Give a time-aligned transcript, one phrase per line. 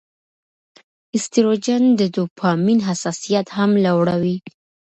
[1.15, 4.37] ایسټروجن د ډوپامین حساسیت هم لوړوي.